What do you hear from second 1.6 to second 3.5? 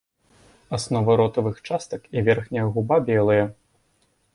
частак і верхняя губа белыя.